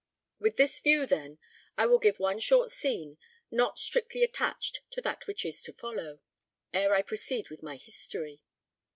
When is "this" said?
0.57-0.79